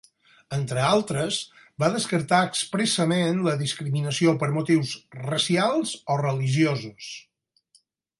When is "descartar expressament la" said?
1.95-3.53